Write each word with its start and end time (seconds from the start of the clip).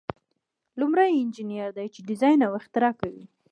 لومړی 0.79 1.09
انجینر 1.21 1.69
دی 1.77 1.87
چې 1.93 1.99
ډیزاین 2.09 2.39
او 2.47 2.53
اختراع 2.59 2.93
کوي. 3.01 3.25